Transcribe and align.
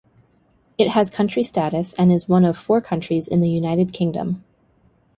It 0.79 0.87
has 0.87 1.11
country 1.11 1.43
status 1.43 1.93
and 1.93 2.11
is 2.11 2.27
one 2.27 2.43
of 2.43 2.57
four 2.57 2.81
countries 2.81 3.27
in 3.27 3.39
the 3.39 3.49
United 3.51 3.93
Kingdom. 3.93 4.43